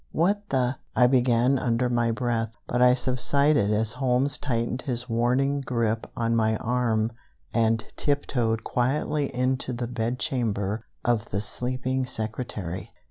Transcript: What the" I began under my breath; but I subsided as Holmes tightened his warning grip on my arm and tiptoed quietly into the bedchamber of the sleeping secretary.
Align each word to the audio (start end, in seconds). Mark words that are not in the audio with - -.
What 0.13 0.49
the" 0.49 0.77
I 0.95 1.05
began 1.05 1.59
under 1.59 1.87
my 1.87 2.09
breath; 2.09 2.49
but 2.65 2.81
I 2.81 2.95
subsided 2.95 3.71
as 3.71 3.91
Holmes 3.91 4.39
tightened 4.39 4.81
his 4.81 5.07
warning 5.07 5.61
grip 5.63 6.09
on 6.17 6.35
my 6.35 6.57
arm 6.57 7.11
and 7.53 7.85
tiptoed 7.95 8.63
quietly 8.63 9.31
into 9.31 9.73
the 9.73 9.85
bedchamber 9.85 10.87
of 11.05 11.29
the 11.29 11.39
sleeping 11.39 12.07
secretary. 12.07 12.91